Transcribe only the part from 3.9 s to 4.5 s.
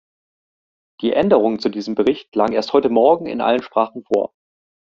vor.